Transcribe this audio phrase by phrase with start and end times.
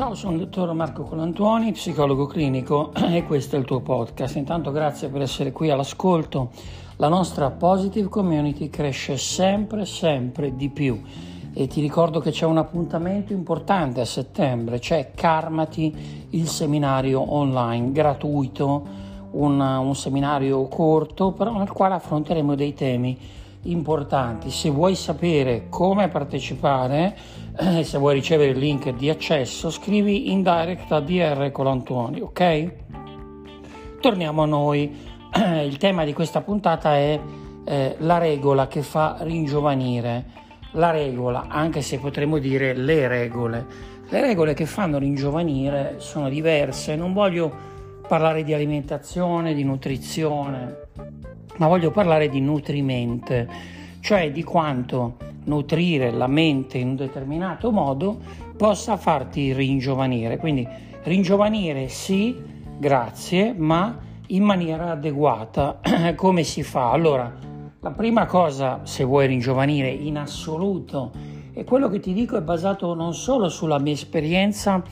[0.00, 4.36] Ciao, sono il dottor Marco Colantuoni, psicologo clinico e questo è il tuo podcast.
[4.36, 6.52] Intanto grazie per essere qui all'ascolto.
[6.96, 10.98] La nostra Positive Community cresce sempre, sempre di più
[11.52, 15.94] e ti ricordo che c'è un appuntamento importante a settembre, c'è Karmati,
[16.30, 18.86] il seminario online gratuito,
[19.32, 23.18] un, un seminario corto però nel quale affronteremo dei temi
[23.62, 24.50] importanti.
[24.50, 27.16] Se vuoi sapere come partecipare,
[27.58, 32.72] eh, se vuoi ricevere il link di accesso, scrivi in direct a DR Colantuoni, ok?
[34.00, 35.08] Torniamo a noi.
[35.64, 37.20] Il tema di questa puntata è
[37.64, 40.38] eh, la regola che fa ringiovanire.
[40.72, 43.66] La regola, anche se potremmo dire le regole.
[44.08, 46.96] Le regole che fanno ringiovanire sono diverse.
[46.96, 47.52] Non voglio
[48.08, 50.88] parlare di alimentazione, di nutrizione,
[51.56, 53.48] ma voglio parlare di nutrimente,
[54.00, 58.18] cioè di quanto nutrire la mente in un determinato modo
[58.56, 60.36] possa farti ringiovanire.
[60.36, 60.66] Quindi
[61.02, 62.36] ringiovanire sì,
[62.78, 63.98] grazie, ma
[64.28, 65.80] in maniera adeguata.
[66.14, 66.90] Come si fa?
[66.90, 67.32] Allora,
[67.80, 71.10] la prima cosa, se vuoi ringiovanire in assoluto,
[71.52, 74.82] e quello che ti dico è basato non solo sulla mia esperienza,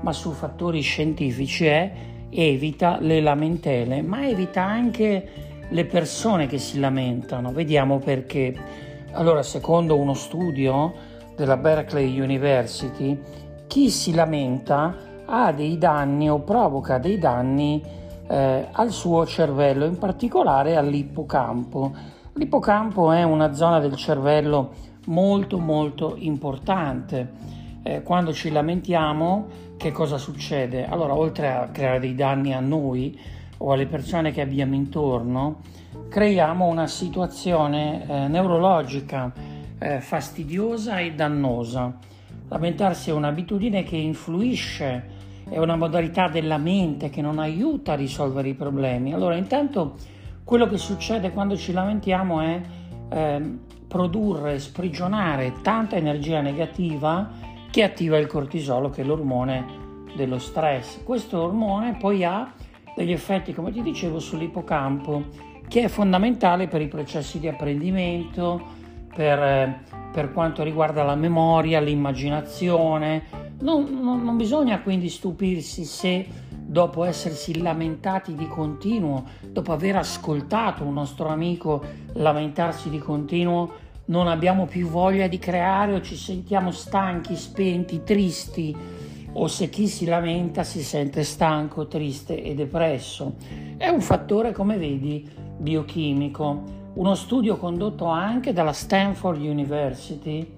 [0.00, 1.92] ma su fattori scientifici, è
[2.30, 7.52] evita le lamentele, ma evita anche le persone che si lamentano.
[7.52, 8.54] Vediamo perché.
[9.12, 10.92] Allora, secondo uno studio
[11.36, 13.18] della Berkeley University,
[13.66, 14.94] chi si lamenta
[15.24, 17.82] ha dei danni o provoca dei danni
[18.28, 21.92] eh, al suo cervello, in particolare all'ippocampo.
[22.34, 24.72] L'ippocampo è una zona del cervello
[25.06, 27.46] molto molto importante.
[27.82, 30.86] Eh, quando ci lamentiamo, che cosa succede?
[30.86, 33.18] Allora, oltre a creare dei danni a noi,
[33.58, 35.60] o alle persone che abbiamo intorno,
[36.08, 39.32] creiamo una situazione eh, neurologica
[39.78, 41.96] eh, fastidiosa e dannosa.
[42.48, 45.16] Lamentarsi è un'abitudine che influisce,
[45.48, 49.12] è una modalità della mente che non aiuta a risolvere i problemi.
[49.12, 49.96] Allora, intanto
[50.44, 52.60] quello che succede quando ci lamentiamo è
[53.10, 57.30] eh, produrre, sprigionare tanta energia negativa
[57.70, 59.64] che attiva il cortisolo, che è l'ormone
[60.16, 61.02] dello stress.
[61.02, 62.52] Questo ormone poi ha
[62.98, 65.22] degli effetti, come ti dicevo, sull'ippocampo,
[65.68, 68.60] che è fondamentale per i processi di apprendimento,
[69.14, 69.80] per, eh,
[70.12, 73.22] per quanto riguarda la memoria, l'immaginazione.
[73.60, 80.82] Non, non, non bisogna quindi stupirsi se dopo essersi lamentati di continuo, dopo aver ascoltato
[80.82, 81.80] un nostro amico
[82.14, 88.76] lamentarsi di continuo, non abbiamo più voglia di creare o ci sentiamo stanchi, spenti, tristi
[89.40, 93.36] o se chi si lamenta si sente stanco, triste e depresso.
[93.76, 96.76] È un fattore, come vedi, biochimico.
[96.94, 100.56] Uno studio condotto anche dalla Stanford University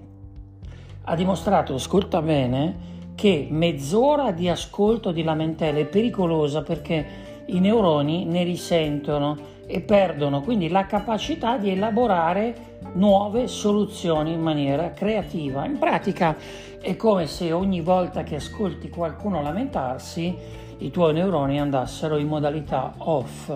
[1.03, 8.25] ha dimostrato, ascolta bene, che mezz'ora di ascolto di lamentele è pericolosa perché i neuroni
[8.25, 15.65] ne risentono e perdono quindi la capacità di elaborare nuove soluzioni in maniera creativa.
[15.65, 16.37] In pratica
[16.81, 20.35] è come se ogni volta che ascolti qualcuno lamentarsi
[20.79, 23.53] i tuoi neuroni andassero in modalità off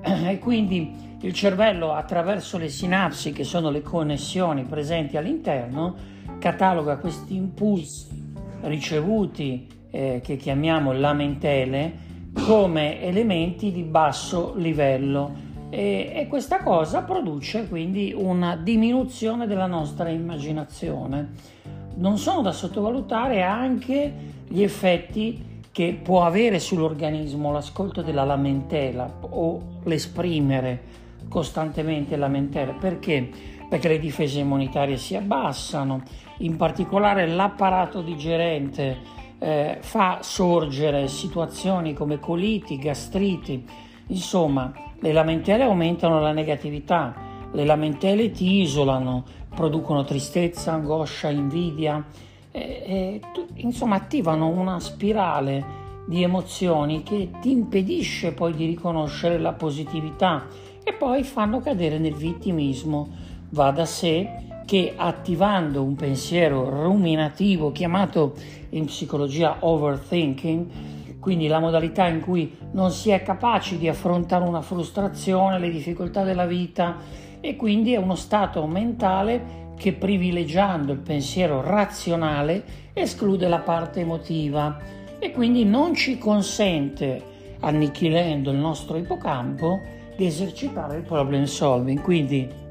[0.02, 5.96] e quindi il cervello attraverso le sinapsi che sono le connessioni presenti all'interno
[6.38, 8.32] cataloga questi impulsi
[8.62, 12.06] ricevuti eh, che chiamiamo lamentele
[12.46, 20.08] come elementi di basso livello e, e questa cosa produce quindi una diminuzione della nostra
[20.08, 21.32] immaginazione.
[21.96, 24.12] Non sono da sottovalutare anche
[24.48, 30.82] gli effetti che può avere sull'organismo l'ascolto della lamentela o l'esprimere
[31.28, 32.72] costantemente lamentele.
[32.72, 33.28] Perché?
[33.68, 36.02] Perché le difese immunitarie si abbassano,
[36.38, 43.64] in particolare l'apparato digerente eh, fa sorgere situazioni come coliti, gastriti,
[44.08, 47.14] insomma le lamentele aumentano la negatività,
[47.52, 52.04] le lamentele ti isolano, producono tristezza, angoscia, invidia,
[52.50, 53.20] e, e,
[53.56, 60.46] insomma attivano una spirale di emozioni che ti impedisce poi di riconoscere la positività
[60.82, 63.26] e poi fanno cadere nel vittimismo.
[63.50, 68.34] Va da sé che attivando un pensiero ruminativo chiamato
[68.70, 70.66] in psicologia overthinking,
[71.20, 76.22] quindi la modalità in cui non si è capaci di affrontare una frustrazione, le difficoltà
[76.22, 76.96] della vita
[77.40, 82.62] e quindi è uno stato mentale che privilegiando il pensiero razionale
[82.92, 84.76] esclude la parte emotiva
[85.18, 87.22] e quindi non ci consente,
[87.60, 89.80] annichilendo il nostro ippocampo,
[90.14, 92.02] di esercitare il problem solving.
[92.02, 92.66] Quindi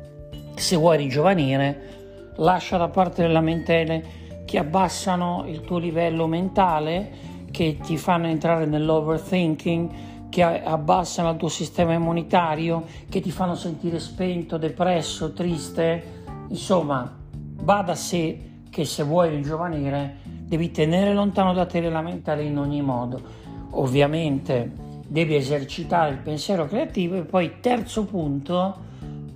[0.61, 4.03] se vuoi rigiovanire, lascia da parte le lamentele,
[4.45, 9.89] che abbassano il tuo livello mentale, che ti fanno entrare nell'overthinking,
[10.29, 16.23] che abbassano il tuo sistema immunitario, che ti fanno sentire spento, depresso, triste.
[16.49, 17.13] Insomma,
[17.61, 18.39] va da sé
[18.69, 23.21] che se vuoi ringiovanire devi tenere lontano da te la mentale in ogni modo.
[23.71, 24.71] Ovviamente
[25.07, 28.85] devi esercitare il pensiero creativo e poi terzo punto,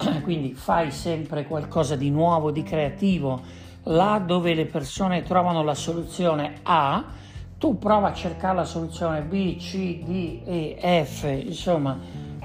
[0.23, 3.41] quindi fai sempre qualcosa di nuovo, di creativo,
[3.83, 7.03] là dove le persone trovano la soluzione A,
[7.57, 11.97] tu prova a cercare la soluzione B, C, D, E, F, insomma,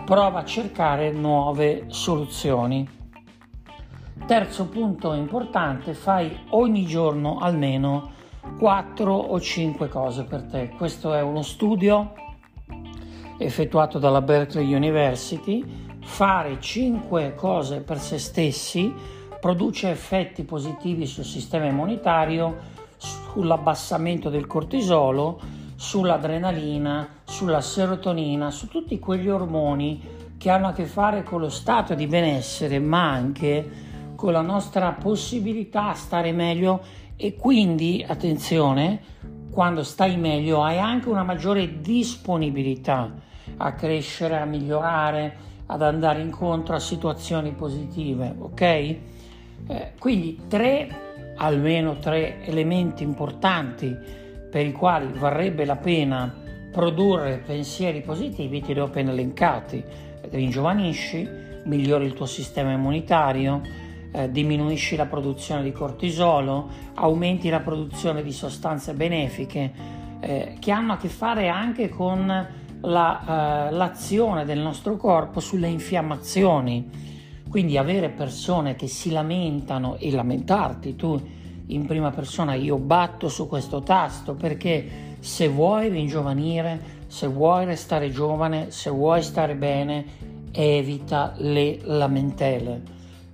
[0.05, 2.89] prova a cercare nuove soluzioni.
[4.27, 8.13] Terzo punto importante, fai ogni giorno almeno
[8.59, 10.71] 4 o 5 cose per te.
[10.77, 12.13] Questo è uno studio
[13.39, 15.86] effettuato dalla Berkeley University.
[16.07, 18.91] Fare 5 cose per se stessi
[19.39, 22.57] produce effetti positivi sul sistema immunitario,
[22.97, 25.39] sull'abbassamento del cortisolo,
[25.75, 30.01] sull'adrenalina, sulla serotonina, su tutti quegli ormoni
[30.39, 34.93] che hanno a che fare con lo stato di benessere, ma anche con la nostra
[34.93, 36.83] possibilità a stare meglio
[37.17, 39.01] e quindi, attenzione,
[39.51, 43.13] quando stai meglio hai anche una maggiore disponibilità
[43.59, 48.61] a crescere, a migliorare, ad andare incontro a situazioni positive, ok?
[48.61, 48.99] Eh,
[49.99, 53.97] quindi tre, almeno tre elementi importanti
[54.51, 56.33] per i quali varrebbe la pena
[56.71, 59.83] produrre pensieri positivi, ti li ho appena elencati.
[60.31, 61.29] Ringiovanisci,
[61.65, 63.61] migliori il tuo sistema immunitario,
[64.13, 69.73] eh, diminuisci la produzione di cortisolo, aumenti la produzione di sostanze benefiche
[70.21, 75.69] eh, che hanno a che fare anche con la, eh, l'azione del nostro corpo sulle
[75.69, 76.89] infiammazioni.
[77.49, 81.21] Quindi avere persone che si lamentano e lamentarti tu
[81.69, 88.11] in prima persona, io batto su questo tasto perché se vuoi ringiovanire, se vuoi restare
[88.11, 90.05] giovane, se vuoi stare bene,
[90.53, 92.83] evita le lamentele.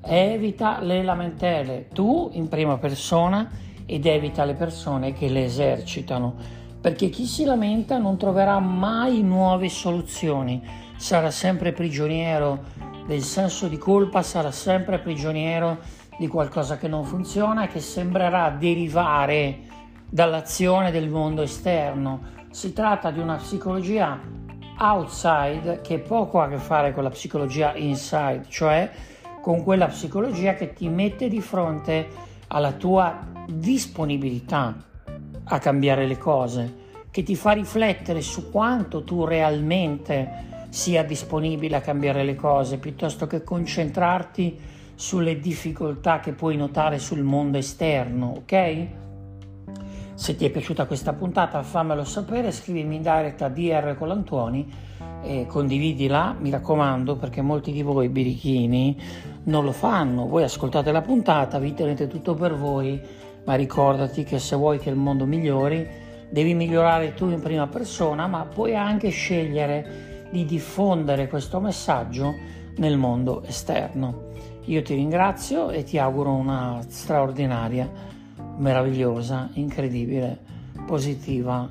[0.04, 1.88] Evita le lamentele.
[1.92, 3.48] Tu in prima persona
[3.84, 6.34] ed evita le persone che le esercitano,
[6.82, 10.60] perché chi si lamenta non troverà mai nuove soluzioni,
[10.96, 12.64] sarà sempre prigioniero
[13.06, 15.78] del senso di colpa, sarà sempre prigioniero
[16.18, 19.60] di qualcosa che non funziona e che sembrerà derivare
[20.08, 22.20] dall'azione del mondo esterno.
[22.50, 24.18] Si tratta di una psicologia
[24.78, 28.90] outside che poco ha a che fare con la psicologia inside, cioè
[29.40, 32.08] con quella psicologia che ti mette di fronte
[32.48, 34.90] alla tua disponibilità
[35.52, 36.74] a cambiare le cose,
[37.10, 43.26] che ti fa riflettere su quanto tu realmente sia disponibile a cambiare le cose, piuttosto
[43.26, 44.58] che concentrarti
[44.94, 48.86] sulle difficoltà che puoi notare sul mondo esterno, ok?
[50.14, 54.72] Se ti è piaciuta questa puntata fammelo sapere, scrivimi in diretta a DR Colantuoni
[55.22, 58.98] e condividila, mi raccomando, perché molti di voi birichini
[59.44, 60.26] non lo fanno.
[60.26, 63.00] Voi ascoltate la puntata, vi tenete tutto per voi,
[63.44, 65.86] ma ricordati che se vuoi che il mondo migliori,
[66.30, 72.34] devi migliorare tu in prima persona, ma puoi anche scegliere di diffondere questo messaggio
[72.76, 74.30] nel mondo esterno.
[74.66, 77.90] Io ti ringrazio e ti auguro una straordinaria,
[78.56, 80.38] meravigliosa, incredibile,
[80.86, 81.68] positiva,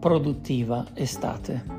[0.00, 1.77] produttiva estate.